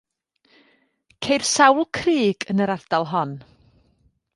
Ceir 1.27 1.45
sawl 1.53 1.87
crug 1.99 2.41
yn 2.55 2.65
yr 2.67 2.75
ardal 2.79 3.09
hon. 3.13 3.39